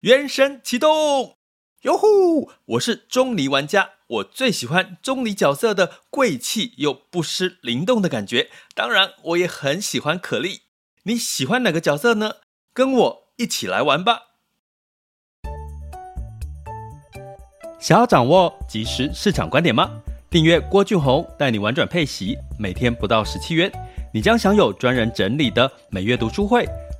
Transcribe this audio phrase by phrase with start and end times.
[0.00, 1.36] 原神启动，
[1.82, 2.50] 哟呼！
[2.64, 8.48] 我是钟离玩家，我最喜欢钟离角色的贵气又不失灵动的感觉。
[8.74, 10.62] 当然，我也很喜欢可莉。
[11.02, 12.36] 你喜欢哪个角色呢？
[12.72, 14.22] 跟我一起来玩吧！
[17.78, 20.00] 想要掌握即时市场观点吗？
[20.30, 23.70] 订阅郭俊宏带你玩转配息，每天不到十七元，
[24.14, 26.66] 你将享有专人整理的每月读书会。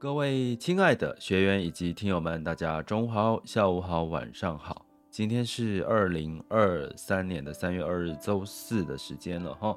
[0.00, 4.86] 各位亲爱的学员以及听友们，大家中午好、下午好、晚上好。
[5.10, 9.76] 今天是二零二三年的三月二日周四的时间了哈。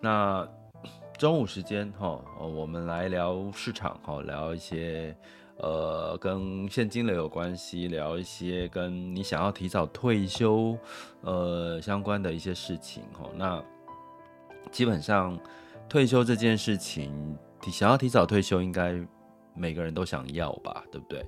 [0.00, 0.48] 那
[1.18, 5.12] 中午时间哈，我们来聊市场哈，聊一些
[5.56, 10.78] 呃跟现金流有关系，聊一些跟你想要提早退休
[11.22, 13.28] 呃相关的一些事情哈。
[13.34, 13.60] 那
[14.70, 15.36] 基本上
[15.88, 19.04] 退休这件事情，想要提早退休应该。
[19.56, 21.24] 每个人都想要吧，对不对？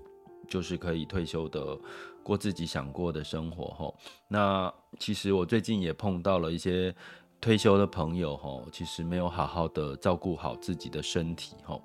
[0.46, 1.78] 就是可以退休的
[2.22, 3.94] 过自己想过的生活吼。
[4.28, 6.94] 那其实我最近也碰到了一些
[7.38, 11.82] 退休的朋友吼，其实没有好好的照顾好自己的身体吼。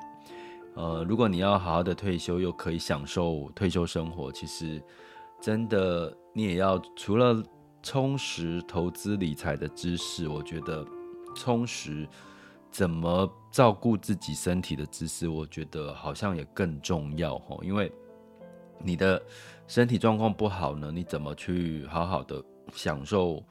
[0.75, 4.81] 呃，如果你要好好的退休，又可以享受退休生活，其实
[5.41, 7.43] 真的你也要除了
[7.81, 10.85] 充实投资理财的知识，我觉得
[11.35, 12.07] 充实。
[12.73, 17.55] 怎么照顾自己身体的知识，我觉得好像也更重要哈。
[17.61, 17.91] 因为
[18.79, 19.21] 你的
[19.67, 23.43] 身体状况不好呢，你怎么去好好的享受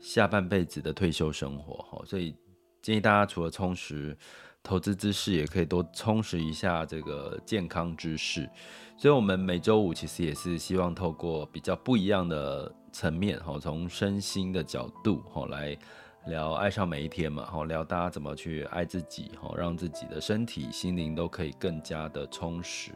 [0.00, 2.02] 下半辈子的退休生活哈？
[2.04, 2.34] 所以
[2.82, 4.18] 建议大家除了充实
[4.60, 8.50] 投资知识，也可以多充实一下这个健康知识。
[8.96, 15.78] 所以，我们每周五其实也是希望透过比较不一样的层面哈，从身心的角度哈来。
[16.26, 22.92] 聊爱上每一天嘛，好，聊大家怎么去爱自己，好，让自己的身体、心灵都可以更加的充实。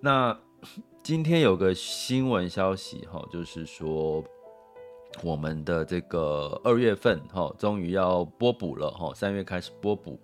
[0.00, 0.38] 那
[1.02, 4.22] 今天有个新闻消息，哈，就是说
[5.22, 10.20] 我们的这个二月份，哈，终于要拨补了，哈，三月开始拨补，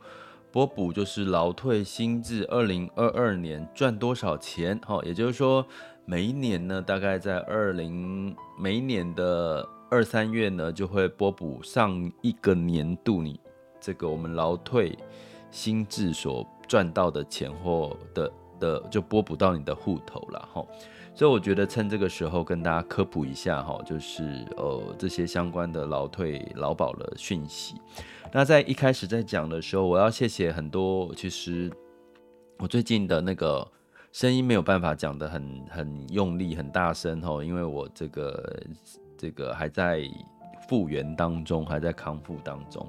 [0.53, 5.67] 拨补就是劳退新制，二零二二年赚多少钱，哈，也就是说
[6.05, 9.67] 每一年呢，大概在二零每一年的。
[9.91, 13.41] 二三月呢，就会拨补上一个年度你
[13.81, 14.97] 这个我们劳退
[15.51, 20.67] 新制所赚到的钱或的的就拨补到你的户头了哈。
[21.15, 27.75] 所以我觉得趁这个时候跟大家科普一下哈，就是呃这些相关的劳退劳保的讯息。
[28.31, 31.73] 那在一开始在讲的时候，我要谢谢很多，其实
[32.59, 33.67] 我最近的那个
[34.13, 38.63] 声音没有办法讲得很很用力很大声哈，因为我这个。
[39.19, 40.03] 这个还在
[40.69, 42.87] 复原当中，还在康复当中，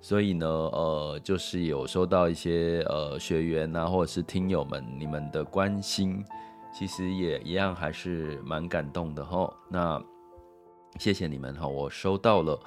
[0.00, 6.24] 所以呢，呃，就是有收到一些呃学员呐、啊，或者是听友们你们的关心，
[6.72, 9.52] 其实也一样还是蛮感动的哈。
[9.68, 10.02] 那
[10.98, 12.58] 谢谢你们哈，我收到了，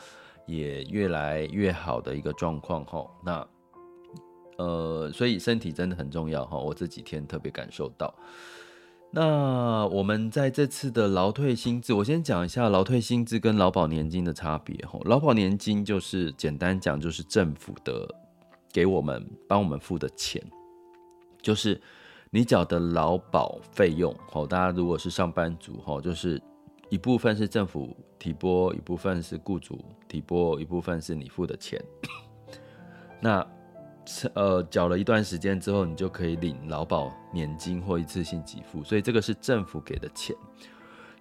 [0.46, 3.06] 也越来越好的一个状况哈。
[3.24, 3.47] 那
[4.58, 8.14] 呃，所以身体真的很重要哈，我这几天特别感受到。
[9.12, 15.00] 那我们在这次的劳退薪资，我先讲一下劳退薪资跟劳保年金的差别哈。
[15.06, 18.08] 劳保年金就是简单讲，就是政府的
[18.72, 20.40] 给我们帮我们付的钱，
[21.41, 21.82] 就是
[22.29, 24.16] 你缴的劳保费用。
[24.29, 26.40] 好，大家如果是上班族哈，就是
[26.90, 31.84] 一部分是政府提拨，一部分是雇主提拨，一部分是你付的钱。
[33.20, 33.46] 那
[34.34, 40.35] 呃，缴了一段时间之后，你就可以领劳保年金或一次性给付，所以这个是政府给的钱。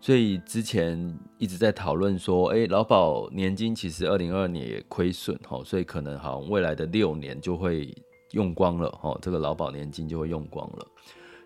[0.00, 7.92] 所以之前一直在讨论说，诶，劳保年金其实二零二二年也亏损哈，所以可能好像未来的六年就会
[8.30, 10.86] 用光了哈，这个劳保年金就会用光了。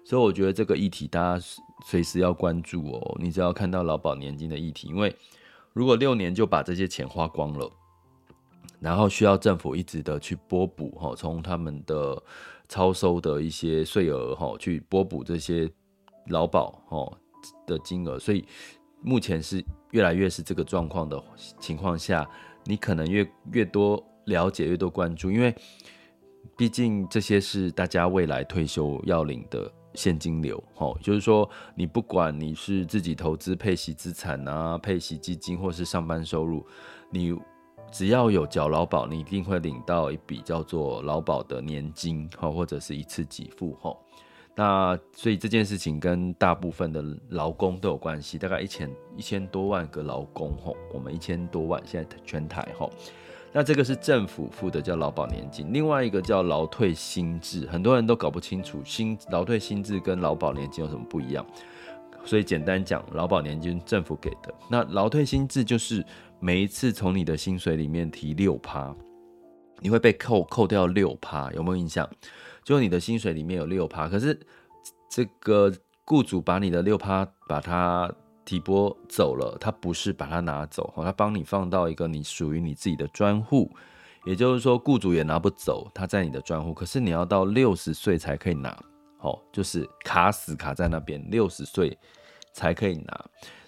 [0.05, 1.47] 所以我觉得这个议题大家
[1.87, 3.17] 随时要关注哦。
[3.21, 5.17] 你只要看到劳保年金的议题，因为
[5.73, 7.71] 如果六年就把这些钱花光了，
[8.82, 12.20] 然后需要政府一直的去拨补哈，从他们的
[12.69, 15.70] 超收的一些税额哈去拨补这些
[16.26, 17.19] 劳保哈
[17.64, 18.44] 的金额，所以
[19.00, 21.23] 目前是越来越是这个状况的
[21.61, 22.29] 情况下，
[22.64, 25.55] 你可能越越多了解，越多关注，因为
[26.56, 36.67] 毕竟这些是大家未来退休要领的现金流，哈，就是说你不管你是自己投资配息资产啊、配息基金，或是上班收入，
[37.11, 37.32] 你
[37.93, 43.94] 只要有缴劳保，你一定会领到一笔叫做劳保的年金，哈，或者是一次给付，哈。
[44.55, 52.89] 那所以这件事情跟大部分的劳工都有关系，大概一千一千多万个劳工，哈，我们一千多万现在全台，哈。
[53.53, 61.44] 那这个是政府付的，叫劳保年金；另外一个叫劳退薪制，很多人都搞不清楚新劳退薪制跟劳保年金有什么不一样。
[62.25, 66.05] 所以简单讲，劳保年金政府给的，那劳退薪制就是
[66.43, 68.94] 每一次从你的薪水里面提六趴，
[69.81, 72.06] 你会被扣扣掉六趴，有没有印象？
[72.65, 74.39] 就你的薪水里面有六趴，可是
[75.09, 75.73] 这个
[76.05, 78.12] 雇主把你的六趴把它。
[78.44, 83.71] 提拨走了，他不是把它拿走，好他帮你放到一个你属于你自己的专户，
[84.27, 88.77] 也就是说，雇主也拿不走，他在你的专户，可是你要到六十岁才可以拿，
[89.21, 91.97] 哦，就是卡死卡在那边，六十岁
[92.53, 93.25] 才可以拿。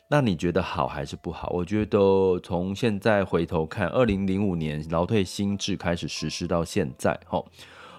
[0.09, 1.51] 那你觉得好还是不好？
[1.55, 7.43] 我觉得从现在回头看，二零零五年劳退新制开始实施到现在，哈，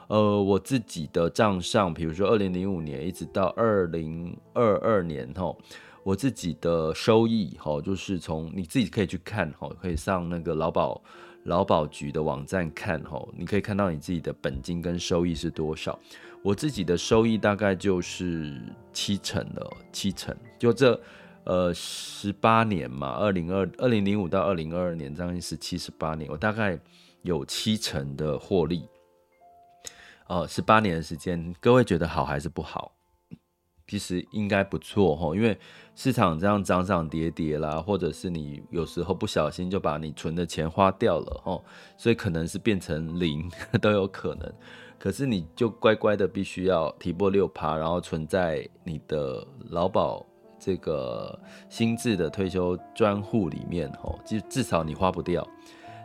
[0.08, 5.56] 呃，我自己的账上，比如说二零零五年一直到二零二二年，哈。
[6.04, 11.02] 我自己的收益，哈，就是从你自己可以去看，哈，可以上那个劳保
[11.46, 15.98] 劳保局的网站看，哈，你可以看到你自己的本金跟收益是多少。
[16.44, 18.62] 我自己的收益大概就是
[18.94, 21.02] 七成了，七成，就这
[21.46, 26.80] 呃十八年嘛，二零二二零零五到二零二二年，将近十七十八年，我大概
[27.22, 28.88] 有七成的获利。
[30.28, 32.92] 呃，十八年的时间，各位觉得好还是不好？
[33.88, 35.56] 其实应该不错哈，因为
[35.94, 41.62] 市场这样涨涨跌跌啦，或者是你有时候不小心就把你存的钱花掉了哈，
[41.96, 43.48] 所以可能是变成零
[43.80, 44.52] 都有可能。
[44.98, 50.26] 可是你就乖乖的必须要提拨六趴，然后存在你的劳保
[50.66, 51.38] 这个
[51.70, 55.48] 新制的退休专户里面哈，就至少你花不掉。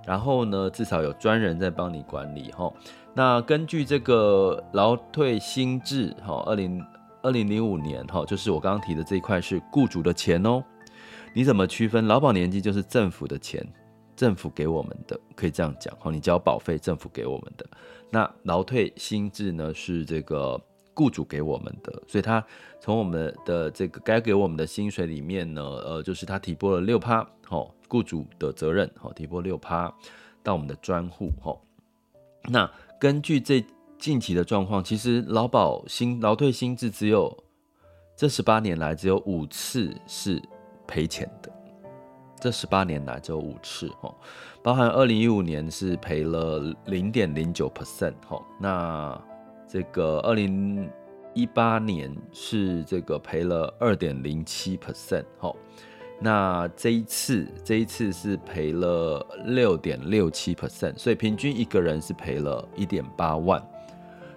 [0.04, 2.70] 然后呢，至少有专人在帮你管理哈。
[3.14, 6.84] 那根据这个劳退新制哈，二零。
[7.22, 10.64] 二零零五年，哈，就是我刚刚提的这一块是雇主的钱哦。
[11.34, 12.06] 你怎么区分？
[12.06, 13.62] 劳保年金就是政府的钱，
[14.16, 17.66] 政府给我们的，可以这样讲，哈，你交保费，政府给我们的。
[18.08, 20.58] 那劳退新制呢，是这个
[21.00, 22.44] 雇主给我们的，所以他
[22.78, 29.90] 从我们的这个该给我们的薪水里面呢，呃，就是他提拨了六趴，哈，雇主的责任，哈，提拨六趴
[30.42, 31.56] 到我们的专户，哈。
[32.44, 33.64] 那根据这。
[34.00, 37.30] 近期的状况，其实劳保新劳退新制只有
[38.16, 40.40] 这十八年来只有五次是
[40.86, 41.52] 赔钱的，
[42.40, 44.14] 这十八年来只有五次哦，
[44.62, 49.22] 包含二零一五年是赔了零点零九 percent 哈，那
[49.72, 50.90] 这个二零
[51.32, 55.54] 一八年是这个赔了二点零七 percent 哈，
[56.18, 63.64] 那这一次这一次是赔了六点六七 percent，所以平均一个人是赔了一点八万。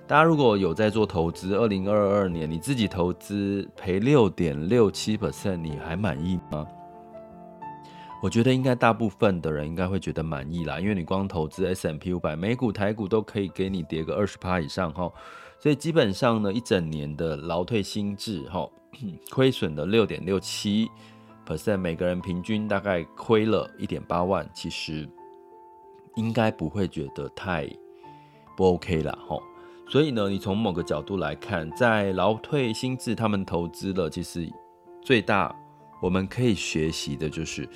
[0.06, 6.68] 大家如果有在做投资，二零二二年你自己投资赔六点六七 percent，你还满意吗？
[8.24, 15.12] 我觉得应该大部分的人应该会觉得满意啦，因为你光投资 S M P 五百，美股、台股都可以给你跌个二十趴以上哈，
[15.60, 18.66] 所以基本上呢，一整年的劳退新制哈，
[19.30, 20.90] 亏损的六点六七
[21.46, 25.06] percent，每个人平均大概亏了一点八万，其实
[26.16, 27.70] 应该不会觉得太
[28.56, 29.38] 不 OK 啦哈。
[29.90, 34.50] 所以呢，你从某个角度来看，在劳退新制他们投资了，其实
[35.02, 35.54] 最大
[36.02, 37.68] 我们可以学习的就是，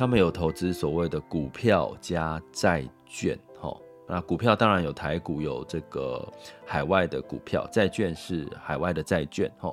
[0.00, 3.76] 他们有投资所谓的股票加债券，哈，
[4.08, 6.26] 那股票当然有台股，有这个
[6.64, 9.70] 海外的股票，债券是海外的债券，哈，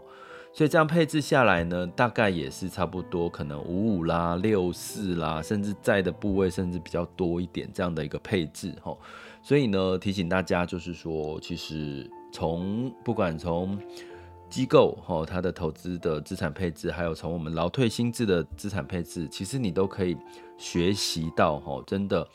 [0.51, 8.93] 所以这样配置下来呢，大概也是差不多，可能五五啦、六四啦，甚至债的部位甚至比较多一点这样的一个配置，哈。
[9.41, 13.79] 所以呢，提醒大家就是说，其实从不管从
[14.49, 20.17] 机构哈，它的投资的资产配置，还有从我们劳退薪资的资产配置，其实你都可以
[20.57, 22.27] 学习到哈，真的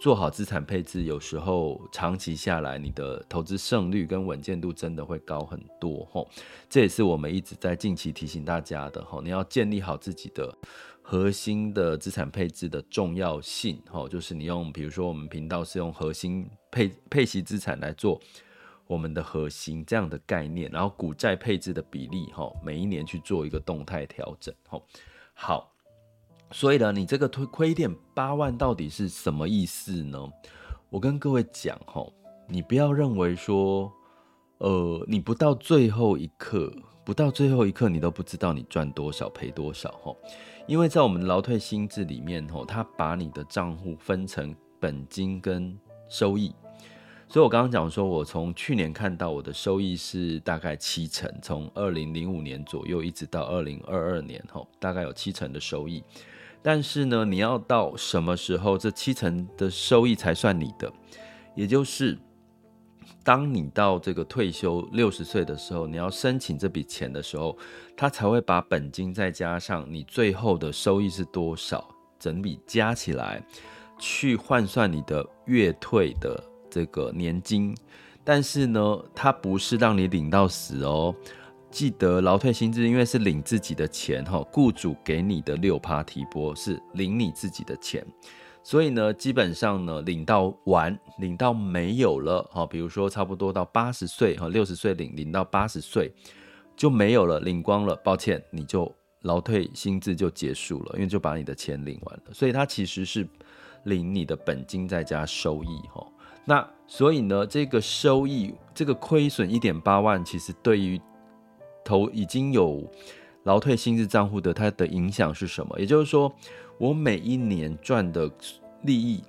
[0.00, 6.28] 做好资产配置，有时候长期下来，你的投资胜率跟稳健度真的会高很多吼。
[6.68, 10.54] 这也是我们一直在近期提醒大家的吼，你要建立好自己的
[11.00, 18.20] 核心的资产配置的重要性吼，就是你用，比如说我们频道是用核心配配息资产来做
[18.86, 24.86] 我们的核心这样的概念，然后股债配置的比例吼，每一年去做一个动态调整吼。
[25.32, 25.70] 好。
[26.50, 30.30] 所以呢，你这个亏亏点八万到底是什么意思呢？
[30.88, 32.12] 我跟各位讲吼，
[32.46, 33.90] 你不要认为说，
[34.58, 36.72] 呃，你不到最后一刻，
[37.04, 40.16] 不到最后一刻，你都不知道你赚多少赔多少吼。
[40.68, 45.76] 因为在我们劳退新制里面吼，它把你的账户分成本金跟
[46.08, 46.54] 收益。
[47.34, 56.00] 所以我刚刚讲说，我从去年看到我的收益是大概七成，从二零零五年左右一直到二零二二年吼，大概有七成的收益。
[56.62, 60.92] 但是呢，你要到什么时候这七成的收益才算你的？
[61.56, 62.16] 也就是
[63.24, 67.58] 当你到这个退休六十岁的时候，你要申请这笔钱的时候，
[67.96, 71.84] 他才会把本金再加上你最后的收益是多少，
[72.16, 73.44] 整笔加起来
[73.98, 76.40] 去换算你的月退的
[76.74, 77.72] 这个年金。
[78.24, 81.14] 但是呢，它不是让你领到死哦。
[81.70, 88.06] 记得劳退薪资，因为是领自己的钱哈，雇主给你的六趴提拨是领你自己的钱，
[88.62, 96.12] 所以呢，基本上呢，领到完，领到没有了哈，比如说差不多到八十岁哈，六十岁领领到八十岁
[96.76, 98.90] 就没有了，领光了，抱歉，你就
[99.22, 103.28] 劳退薪资就结束了，因为就把你的钱领完了，所以它其实是
[103.84, 106.06] 领你的本金再加收益哈。
[106.44, 111.00] 那所以呢，这个收益这个亏损一点八万，其实对于
[111.82, 112.82] 投已经有
[113.44, 115.78] 劳退薪资账户的，它的影响是什么？
[115.78, 116.30] 也就是说，
[116.78, 118.30] 我每一年赚的
[118.82, 119.22] 利益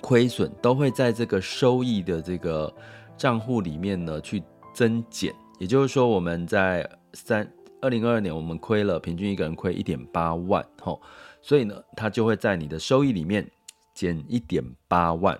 [0.00, 2.72] 亏损都会在这个收益的这个
[3.16, 5.34] 账户里面呢去增减。
[5.58, 7.48] 也就是说，我们在三
[7.80, 11.00] 二零二二年我们亏了，平均一个人亏一点八万，吼，
[11.40, 13.48] 所以呢，它就会在你的收益里面
[13.94, 15.38] 减一点八万。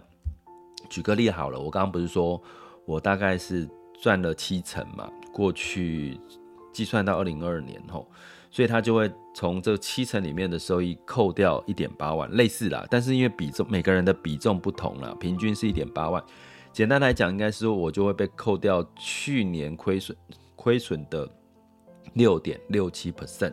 [0.89, 2.41] 举个例好了，我刚刚不是说
[2.87, 3.69] 我大概是
[4.01, 5.11] 赚了七成嘛？
[5.33, 6.19] 过去
[6.73, 8.09] 计算到二零二二年后，
[8.51, 12.87] 所以他就会从这七成里面的收益扣掉一点八万，类似啦。
[12.91, 16.23] 但是因为比重每个人的比重不同啦，平均是一点八万。
[16.73, 20.17] 简单来讲，应该是我就会被扣掉去年亏损
[20.55, 21.29] 亏损的
[22.15, 23.53] 六点六七 percent。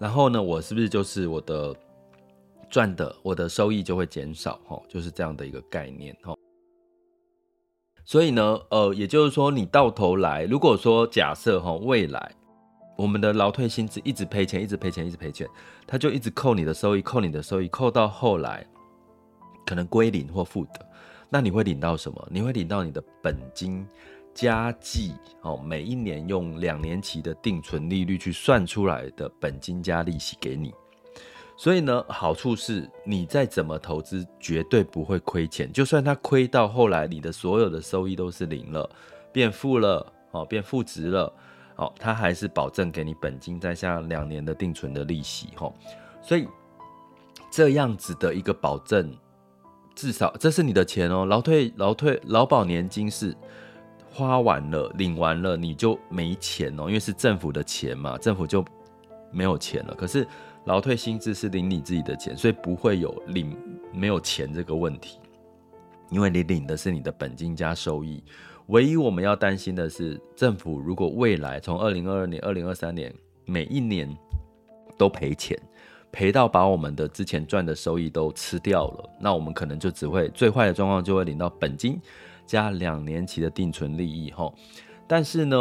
[0.00, 1.76] 然后呢，我是不是就是我的
[2.70, 4.58] 赚的我的收益就会减少？
[4.66, 6.16] 哈，就是这样的一个概念。
[6.22, 6.34] 哈。
[8.02, 12.32] 所以呢，呃，也就是说，你到头来，如果说假设哈，未来
[12.96, 15.46] 我们的劳退薪资一直赔钱，一直赔钱，一直赔钱，
[15.86, 18.66] 他就一直扣你的收益，扣你的收益，扣到后来
[19.66, 20.84] 可能归零或负的，
[21.28, 22.28] 那你会领到什么？
[22.30, 23.86] 你会领到你的本金
[24.40, 30.72] 加计哦，每一年用两年期的定存利率去算出来的本金加利息给你。
[31.58, 35.70] 所以呢，好处是你再怎么投资，绝对不会亏钱。
[35.70, 38.88] 就算它亏到后来，你的所有的收益都是零了，
[39.30, 41.30] 变负了，哦，变负值了，
[41.76, 45.70] 哦，它还是保证给你本金再加两年的定存的利息，哦。
[46.22, 46.48] 所以
[47.50, 49.14] 这样子的一个保证，
[49.94, 51.26] 至少这是你的钱哦。
[51.26, 53.36] 劳退、劳退、劳保年金是
[54.12, 58.64] 花完了、领完了，你就没钱哦，因为是政府的钱嘛，政府就
[59.30, 59.94] 没有钱了。
[59.94, 60.26] 可是
[60.64, 63.56] 劳退薪资是领你自己的钱，所以不会有领
[63.92, 65.18] 没有钱这个问题，
[66.10, 68.22] 因为你领的是你的本金加收益。
[68.66, 73.12] 唯一我们要担心的是，政府如果未来从二零二二年、二零二三年
[73.44, 74.08] 每一年
[74.98, 75.58] 都赔钱，
[76.12, 82.00] 赔到把我们的之前赚的收益都吃掉了，那我们可能就只会最坏的状况就会领到本金
[82.50, 84.52] 加两年期的定存利益齁。
[85.06, 85.56] 但是呢，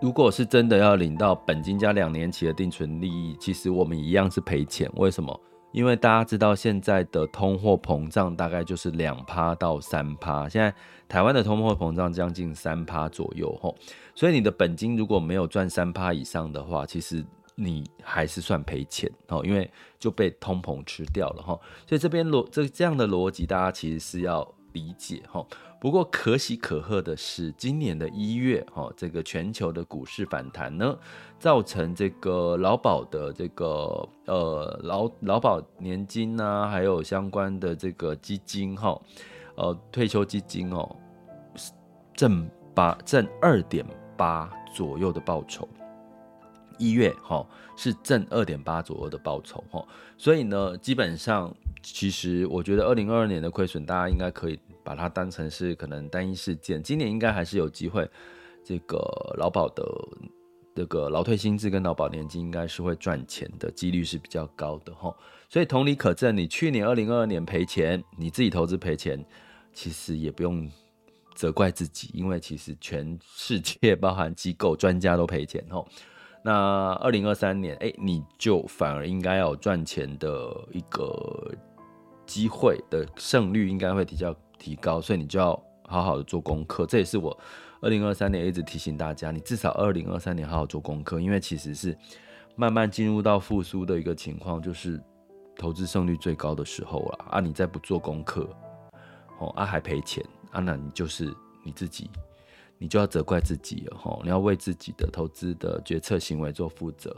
[0.00, 4.90] 如果是真的要领到本金加两年期的定存利益，其实我们一样是赔钱。
[4.94, 5.38] 为什么？
[5.72, 10.74] 因为大家知道现在的通货膨胀大概就是两趴到三趴，现在
[11.08, 13.74] 台湾的通货膨胀将近三趴左右吼，
[14.14, 21.58] 所以你的本金如果没有赚三趴以上的话，其实你还是算赔钱哦，因为就被通膨吃掉了哈。
[21.86, 25.44] 所以这边逻这这样的逻辑，大家其实是要理解哈。
[25.80, 30.96] 不过可喜可贺的是，今年的一月，哈，这个全球的股市反弹呢，
[31.38, 39.00] 造成这个劳保的这个呃劳劳保年金啊，还有相关的这个基金哈，
[39.56, 40.96] 呃退休基金哦，
[42.14, 43.84] 正八正二点
[44.16, 45.68] 八左右的报酬，
[46.82, 47.46] 一月哈
[47.76, 49.86] 是正二点八左右的报酬哈，
[50.18, 58.10] 所以呢，基本上其实我觉得二零二二年的亏损，大家应该可以把它当成是可能单一事件，今年应该还是有机会，
[58.64, 58.98] 这个
[59.38, 59.84] 劳保的
[60.74, 65.14] 这个劳退薪资跟劳保年金应该是会赚钱的几率是比较高的哈，
[65.48, 69.24] 所以同理可证，你去年二零二二年赔钱，你自己投资赔钱，
[69.72, 70.68] 其实也不用。
[71.34, 75.88] 责怪自己，因为其实全世界包含机构专家都赔钱吼。
[76.44, 81.54] 那二零二三年，哎，你就反而应该要赚钱的一个
[82.26, 85.50] 机会的胜率应该会比较提高，所以你就要
[85.84, 86.84] 好好的做功课。
[86.84, 87.38] 这也是我
[87.80, 91.96] 二零二三年一直提醒大家，你至少二零二三年好好做功课，因为其实是
[92.56, 95.00] 慢慢进入到复苏的一个情况，就是
[95.56, 97.40] 投资胜率最高的时候了啊！
[97.40, 98.48] 你再不做功课，
[99.38, 100.24] 哦啊还赔钱。
[100.50, 101.32] 啊，那你就是
[101.62, 102.10] 你自己，
[102.82, 104.18] 你就要责怪自己了哈！
[104.24, 107.16] 你要为自己的投资的决策行为做负责。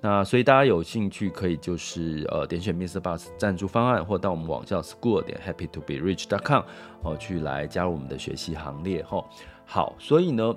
[0.00, 2.98] 那所以大家有兴趣可以就是呃点选 Mr.
[2.98, 6.62] Boss 赞助方案，或到我们网校 School 点 HappyToBeRich.com
[7.04, 9.24] 哦，去来加入我们的学习行列哈。
[9.64, 10.52] 好，所以呢，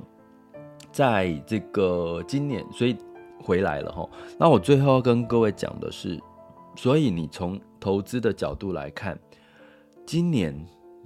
[0.91, 2.97] 在这个今年，所以
[3.39, 4.09] 回来了哈。
[4.39, 6.19] 那我最后要跟各位讲的是，
[6.75, 9.19] 所以你从投资的角度来看，
[10.03, 10.65] 今年。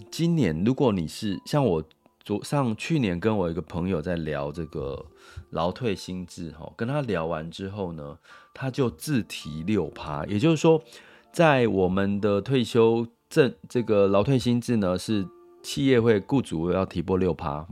[0.09, 1.83] 今年，如果你是像我
[2.23, 5.05] 昨上去年跟我一个朋友在聊这个
[5.49, 8.17] 劳退新制，哈，跟他聊完之后呢，
[8.53, 10.83] 他就自提六趴，也就是说，
[11.31, 15.27] 在我们的退休证这个劳退新制呢，是
[15.63, 17.67] 企业会雇主要提拨六趴，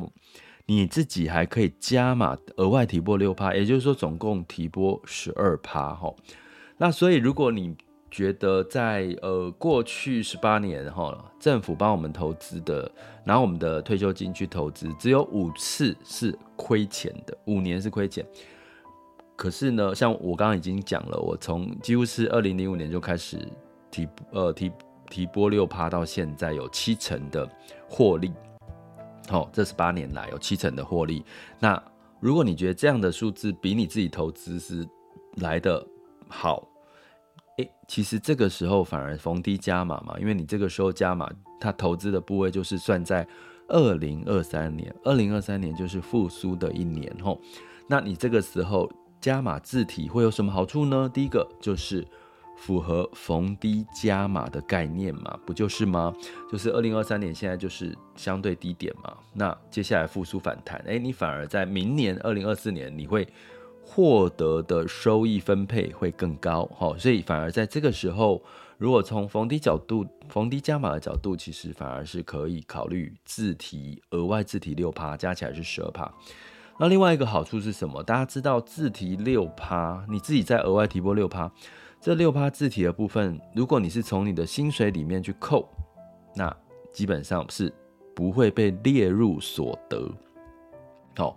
[0.66, 6.14] 你自己还可以加码额外提拨六趴，也就是说总共提拨十二趴，哈，
[6.78, 7.76] 那所以如果你
[8.12, 12.92] 觉得在呃过去十八年哈，政府帮我们投资的，
[13.24, 18.26] 拿我们的退休金去投资，只有五次是亏钱的，五年是亏钱。
[19.36, 23.38] 可是呢，像我刚刚已经讲了，我从几乎是二零零五年就开始
[23.90, 24.72] 提呃提
[25.10, 27.50] 提拨六趴到现在有七成的
[27.88, 28.34] 获利，
[29.28, 31.24] 好，这十八年来有七成的获利。
[31.60, 31.82] 那
[32.20, 34.88] 如果你觉得这样的数字比你自己投资是
[35.36, 35.86] 来的
[36.28, 36.69] 好。
[37.60, 43.28] 欸，其实这个时候反而逢低加码嘛，因为你这个时候加码，它投资的部位就是算在
[43.68, 47.40] 二零二三年，二零二三年就是复苏的一年吼。
[47.88, 51.10] 那你这个时候加码自体会有什么好处呢？
[51.14, 52.06] 第一个就是
[52.56, 56.14] 符合逢低加码的概念嘛，不就是吗？
[56.52, 63.28] 就是二零二三年现在就是相对低点嘛，那接下来复苏反弹，诶，你反而在明年二零二四年你会。
[63.92, 68.40] 获得的收益分配会更高，好，所以反而在这个时候，
[68.78, 76.14] 如果从逢低角度、逢低加码的角度，其实反而是可以考虑自提额外自提六趴，加起来是十二趴。
[76.78, 78.04] 那另外一个好处是什么？
[78.04, 81.52] 大家知道自提六趴，你自己再额外提拨六趴，
[82.00, 85.68] 这六趴自提的部分，如果你是从你的薪水里面去扣，
[86.36, 86.56] 那
[86.94, 87.74] 基本上是
[88.16, 90.08] 不会被列入所得，
[91.18, 91.36] 好。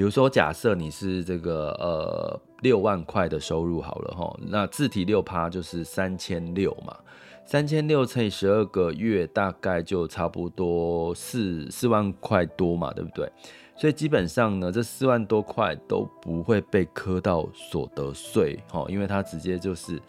[0.00, 6.96] 比如说，假设你是这个呃六万块的收入好了哈，那自提六趴就是三千六嘛，
[7.44, 13.30] 三千六乘以十二个月，大概就差不多四四万块多嘛，对不对？
[13.76, 20.00] 所以基本上呢，这四万多块都不会被磕到所得税哈，因为它直接就是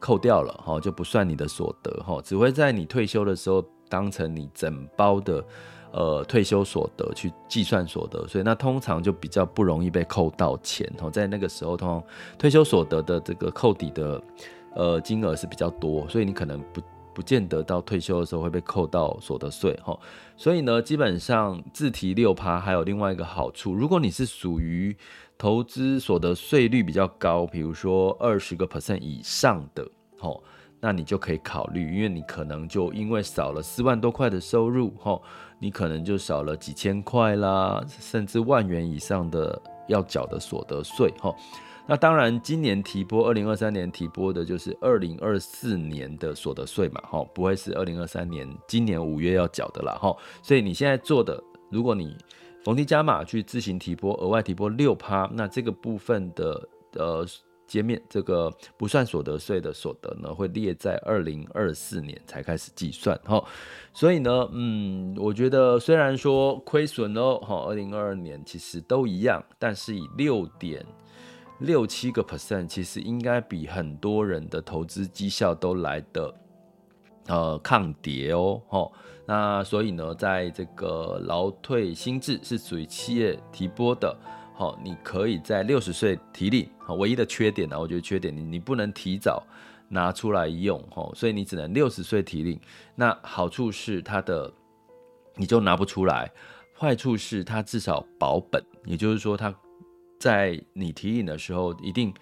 [0.00, 5.44] 扣掉了哈，就不算你的所得哈，只会在你退休的时候当成你整包的。
[5.90, 11.10] 呃，退休所得去计算所得，所以那通常就比较不容易被扣到钱哦。
[11.10, 12.02] 在那个时候，通常
[12.38, 14.22] 退休所得的这个扣抵的
[14.74, 16.82] 呃金额是比较多，所以你可能不
[17.14, 19.98] 不见得到退休的时候会被扣到所得税哈。
[20.36, 24.94] 所以呢，基本上自提六趴还有另外一个好处，如果你是属于
[25.38, 30.42] 投资所得税率比较高，比如说二十个 percent 以上的，吼。
[30.80, 35.20] 那你就可以考虑，因为你可能就因为少了四万多块的收入，吼，
[35.58, 41.34] 你可能就少了几千块啦，甚至万元以上的要缴的所得税，吼。
[41.86, 50.16] 那当然，今年提拨，二零二三年提拨的就是二零二四年的所得税嘛，吼，不会是二零二三年今年五月要缴的啦，吼。
[50.42, 52.16] 所以你现在做的，如果你
[52.62, 57.26] 逢低加码去自行提拨，额外提拨六趴，那这个部分的呃。
[57.68, 63.44] 减免这个不算所得税的所得呢，会列在二零二四年才开始计算哈，
[63.92, 70.84] 所以呢，嗯，我觉得虽然说亏损哦，哈，二零二二年其实都一样，但是以六点
[71.58, 76.34] 六七个 percent，其实应该比很多人的投资绩效都来得
[77.26, 78.90] 呃抗跌哦，哈，
[79.26, 84.16] 那所以呢，在这个劳退新制是属于企业提拨的。
[84.58, 89.46] 好，你可以在六十岁提领，哈，唯一的缺点呢，我觉得缺点你你不能提早
[89.88, 92.60] 拿出来用，哈，所以你只能六十岁提领。
[92.96, 94.52] 那好处是它的
[95.36, 96.28] 你就拿不出来，
[96.76, 99.54] 坏处是它至少保本，也就是说它
[100.18, 102.12] 在你提领的时候，一定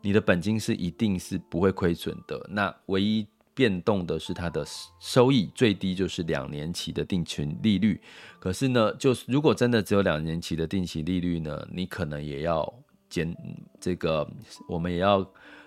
[0.00, 2.44] 你的本金是一定是不会亏损的。
[2.50, 3.24] 那唯一
[3.56, 4.64] 变动的是它的
[5.00, 8.00] 收益，最低就是两年期的定存利率。
[8.38, 12.72] 可是呢，就是如果真的只有两年期的定期利率呢，你可能也要
[13.08, 13.34] 减
[13.80, 14.30] 这个，
[14.68, 15.26] 我们也要。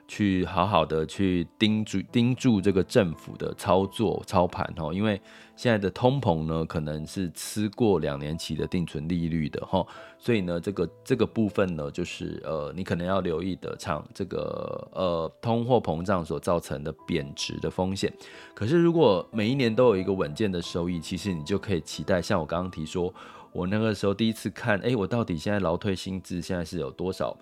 [0.10, 5.22] 去好好的去盯住盯住这个政府的操作操盘哈，因为
[5.56, 9.86] 现在的通膨呢，可能是吃过两年期的定存利率的哈，
[10.18, 18.12] 所以呢，这个这个部分呢，就是呃，你可能要留意的，唱这个呃，通货膨胀所造成的贬值的风险。
[18.56, 23.14] 可是如果每一年都有一个稳健的收益，其实你就可以期待，像我刚刚提说，
[23.52, 27.38] 我那个时候第一次看，哎，我到底现在劳退薪资现在是有多少？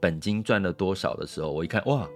[0.00, 2.08] 本金赚了多少的时候，我一看，哇，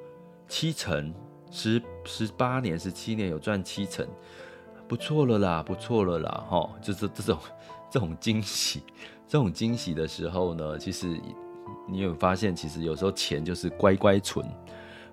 [0.48, 1.12] 七成，
[1.50, 4.06] 十十八年、十七年有赚七成，
[4.88, 7.38] 不错了啦，不错了啦，哈，就是这种
[7.90, 8.82] 这种惊喜，
[9.28, 11.20] 这种惊喜的时候呢，其实
[11.86, 14.46] 你有发现，其实有时候钱就是乖乖存，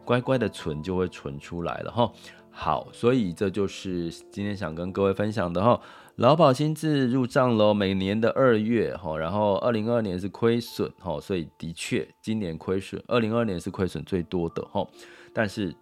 [0.06, 2.12] 乖乖的存就会存出来了，哈。
[2.54, 5.80] 好，所以这就是今天想跟各位分享的，哈。
[6.16, 14.86] 劳保新制入账喽，每年的二月哈，然后二零二二年是亏损哈，所以的确今年亏损，二零二二年是亏损最多的哈，
[15.34, 15.74] 但是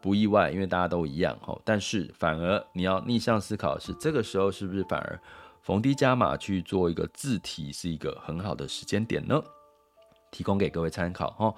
[0.00, 5.18] 不意外，因为大家都一样哈，但是反而你要逆向思考是，这个时候是不是反而
[5.62, 9.42] 逢低加码去做一个自提是一个很好的时间点呢？
[10.30, 11.54] 提供给各位参考哈。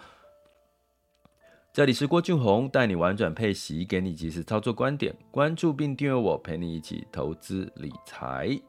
[1.73, 5.15] 这里是郭俊宏，带你玩转配息，给你及时操作观点。
[5.31, 8.61] 关注并订阅我，陪你一起投资理财。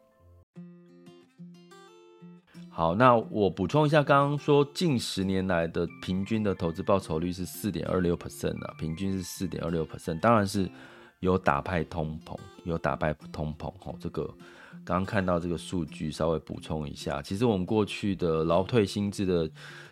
[2.69, 10.69] 好，那我补充一下，刚刚说近十年来的平均的投资报酬率是四点二六 percent 啊，平均是四点二六 percent，当然是
[11.21, 13.67] 有打败通膨，有打败通膨。
[13.83, 14.27] 哦，这个
[14.85, 19.49] 刚刚看到这个数据，稍微补充一下，其实我们过去的劳退薪资的。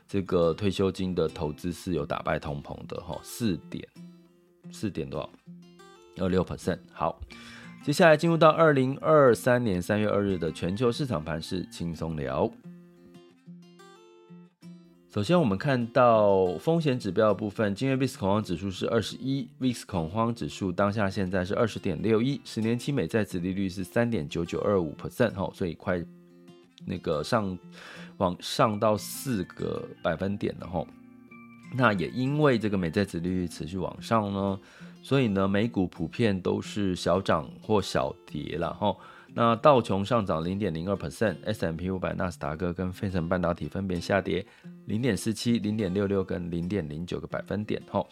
[0.10, 3.88] 这个退休金的投资是有打败通膨的哈，四点
[4.72, 5.30] 四点多少？
[6.17, 6.80] 二六 percent。
[6.91, 7.22] 好，
[7.84, 12.52] 接下来进入到二零二三年三月二日的全球市场盘势轻松聊。
[15.13, 26.04] 首先，我们看到风险指标的部分，今日 VIX 恐慌指数是二十一，VIX 恐慌指数当下现在是二十点六一，十年期美债殖利率是三点九九二五 percent 哈，所以快
[26.88, 27.56] 那个上。
[28.19, 30.86] 往上到四个百分点了哈，
[31.75, 34.60] 那也因为这个美债殖利率持续往上呢，
[35.01, 38.95] 所以呢美股普遍都是小涨或小跌了哈。
[39.34, 44.45] 那道琼上涨零点零二 percent，S M P 五百、纳斯达克跟费城半导体分别下跌
[44.86, 48.05] 零点四七、零点六六跟零点零九个百分点哈。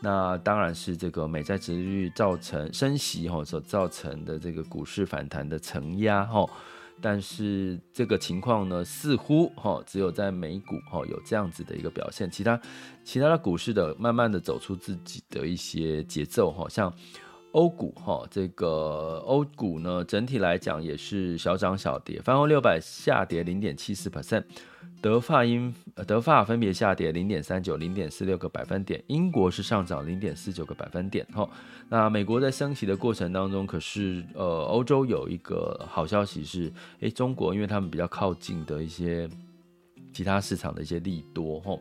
[0.00, 6.46] 那当然是这个美债殖利率造成升息哈所造成的这个股市反弹的承压哈。
[7.00, 12.60] 但是这个情况呢，似乎哈只有在美股哈有这样子的一个表现，其他
[13.04, 16.92] 其他的股市的慢慢的走出自己的一些节奏哈，像
[17.58, 24.44] 欧股哈这个欧股呢整体来讲也是小涨小跌，泛欧六百下跌零点七四 percent。
[25.00, 25.72] 德法英
[26.06, 31.24] 德法分别下跌零点三九、零点四六个百分点，英国是上涨零点四九个百分点。
[31.32, 31.48] 哈，
[31.88, 39.28] 那美国在升息的过程当中，可是呃，欧洲有一个好消息是，诶，中国因为他们比较靠近的一些
[40.12, 41.60] 其他市场的一些利多。
[41.60, 41.78] 哈，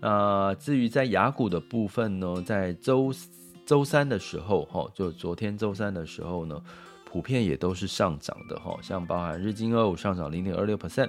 [0.00, 3.12] 那至于在雅股的部分呢，在周
[3.70, 6.60] 周三的时候，哈，就昨天周三的时候呢，
[7.04, 8.58] 普遍也都是上涨的。
[8.58, 11.08] 哈，像包含日经二五上涨零点二六 percent。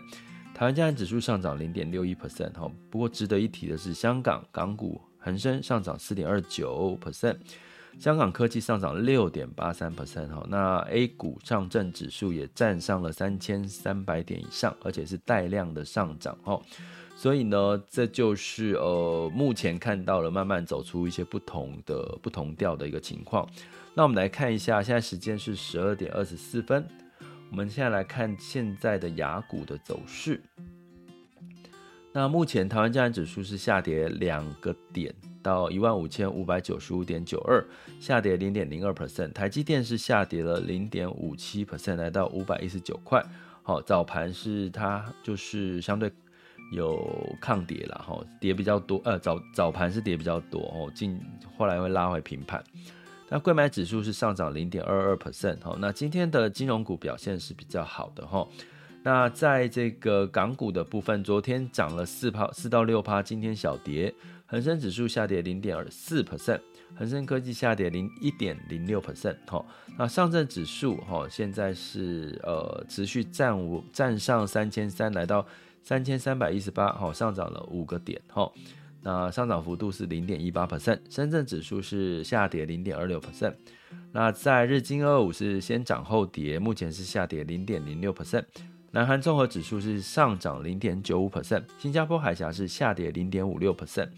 [0.54, 7.36] 台湾加权指数上涨零点六一 percent 哈，不过值得一提的是，香港港股恒生上涨四点二九 percent，
[7.97, 16.62] 香港科技上涨六点八三 percent 哈，那 A 股上证指数也站上了三千三百点以上，而且是带量的上涨哈，
[17.21, 23.47] 所以呢，这就是呃目前看到了慢慢走出一些不同的不同调的一个情况。
[23.93, 26.84] 那我们来看一下，现在时间是十二点二十四分。
[27.51, 30.41] 我们现在来看现在的雅股的走势。
[32.12, 37.63] 那目前台湾加权指数是下跌两个点，到一万五千五百九十五点九二，
[37.99, 39.31] 下跌零点零二 percent。
[39.31, 43.23] 台积电是下跌了零点五七 percent，来到五百一十九块。
[43.62, 46.12] 好，早盘是它就是相对
[46.71, 48.99] 有抗跌了，哈，跌比较多。
[49.03, 51.19] 呃，早早盘是跌比较多，哦，近
[51.57, 52.63] 后来会拉回平盘。
[53.29, 58.47] 那柜买指数是上涨零点二二 percent 哈，那今天的金融股表现是比较好的哈。
[59.03, 64.13] 那在这个港股的部分，昨天涨了四趴四到六趴，今天小跌，
[64.45, 66.60] 恒生指数下跌零点二四 percent，
[66.95, 69.38] 恒生科技下跌零一点零六 percent。
[69.47, 69.65] 哈，
[69.97, 75.43] 那上证指数哈现在是呃持续站稳站上三千三，来到
[75.84, 78.52] 三千三百一十八，哈上涨了五个点，哈，
[79.02, 81.00] 那上涨幅度是零点一八 percent。
[81.10, 83.54] 深圳指数是下跌零点二六 percent。
[84.12, 88.46] 那在日经二五是先涨后跌，目前是下跌零点零六 percent。
[88.91, 94.10] 南韩综合指数是上涨零点九五 percent，新加坡海峡是下跌零点五六 percent，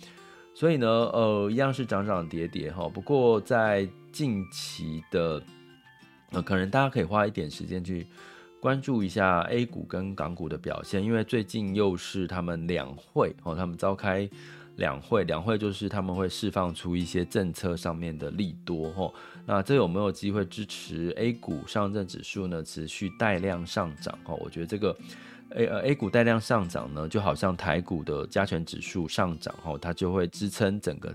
[0.56, 2.90] 所以呢，呃，一样是涨涨跌跌哈。
[2.90, 5.42] 不过在近期的，
[6.32, 8.08] 呃，可能大家可以花一点时间去
[8.64, 14.30] 关注一下 A 股跟港股的表现，因为最近又是他们两会哦，他们召开。
[14.78, 19.14] 两会，两会就是他们会释放出一些政策上面的利多吼，
[19.46, 22.64] 那这有没有机会支持 A 股上证指数呢？
[22.64, 24.98] 持续带量上涨吼，我觉得这个
[25.52, 31.14] A 呃 A 股带量上涨呢，就好像台股的加权指数上涨吼，它就会支撑整个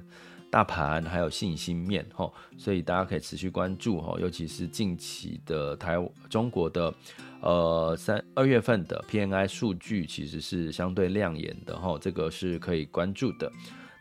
[0.50, 5.96] 大盘还有信心面吼，所以大家可以持续关注吼，尤其是近期的台
[6.28, 6.92] 中国的。
[7.40, 13.48] 呃，三二月份的 PNI 数据其实是相对亮眼的哈，这个是可以关注的。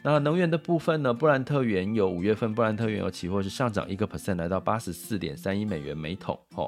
[0.03, 1.13] 那能源的部分呢？
[1.13, 6.67] 布兰特原油五月份布兰特原油期货是上涨一个 percent，来到八十四点三一美元每桶哈。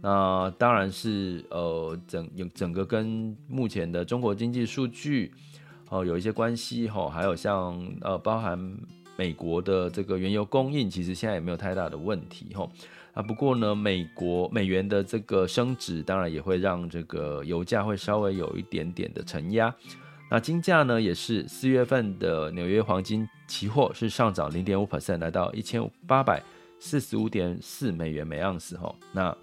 [0.00, 5.30] 那当然是呃整整个跟目前的中国经济数据
[5.90, 8.58] 哦有一些关系哈，还有像呃包含
[9.18, 12.70] 美国的这个原油供应，其实现在也没有太大的问题哈。
[13.14, 19.74] 啊，不过呢，美国美元的这个升值，当然也会让这个油价会稍微有一点点的承压。
[20.30, 26.40] 那金价呢，也是四月份的纽约黄金期货是上涨零点五 percent，来到一千八百
[26.78, 28.94] 四十五点四美元每盎司哈。
[29.12, 29.36] 那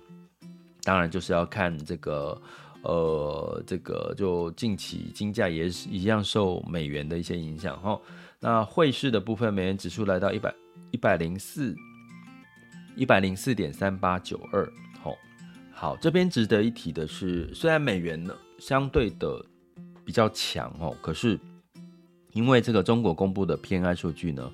[0.84, 2.42] 当然就是要看这个，
[2.84, 8.00] 呃，这个就近期金价也是一样受美元的一些影响哈。
[8.40, 10.54] 那汇市的部分，美元指数来到一百
[10.92, 11.76] 一百零四。
[12.98, 14.72] 一百零四点三八九二，
[15.04, 15.14] 好，
[15.74, 19.46] 好，这边值得一提的是，虽然美元呢相对的
[20.06, 21.38] 比较强哦，可是
[22.32, 24.50] 因为这个中国公布的偏爱数据呢，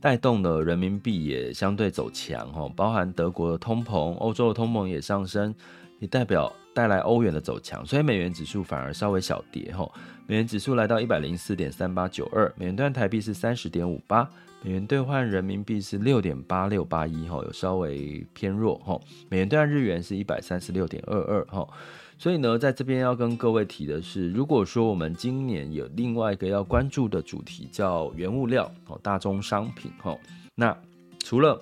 [0.00, 5.54] 带动了人民币也相对走强哦，包含德国的通膨、欧洲的通膨也上升，
[5.98, 9.88] 也代表带来欧元的走强，所以美元指数反而稍微小跌哈，
[10.26, 14.28] 美元指数来到一百零四点三八九二，美元兑台币是三十点五八。
[14.66, 18.98] 美元兑换人民币是六点八六八一哈，有稍微偏弱哈。
[19.28, 21.68] 美元兑换日元是一百三十六点二二哈。
[22.16, 30.16] 所以呢，在这边要跟各位提的是，如果说我们今年有另外一个要关注的主题叫原物料哦，大宗商品哈。
[30.54, 30.74] 那
[31.18, 31.60] 除了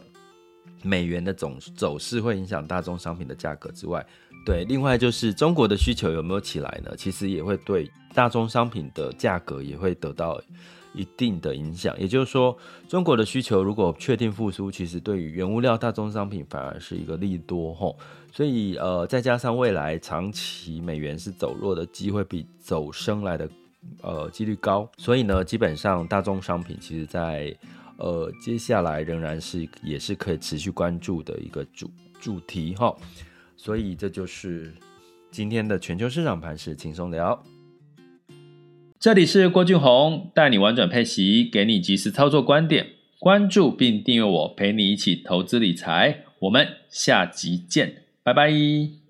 [0.82, 4.04] 美元的总走势会影响大宗商品的价格之外，
[4.44, 6.94] 对，另外就是中国的需求有没有起来呢？
[6.96, 10.40] 其实也会对大宗商品的价格也会得到。
[10.94, 12.54] 一定的影响，也就是说，
[12.86, 17.96] 中国的需求如果确定复苏，其实对于原物料、大宗商品反而是一个利多吼。
[18.30, 23.48] 所以呃，再加上未来长期美元是走弱的机会比走升来的
[24.02, 27.56] 呃几率高，所以呢，基本上大宗商品其实在
[28.02, 32.94] 呃接下来仍然是也是可以持续关注的一个主主题哈。
[33.56, 34.74] 所以这就是
[35.30, 37.42] 今天的全球市场盘势轻松聊。
[38.98, 42.86] 这里是郭俊宏，带你玩转配息，给你及时操作观点。
[43.18, 46.24] 关注并订阅我，陪你一起投资理财。
[46.40, 49.01] 我们下集见，拜拜。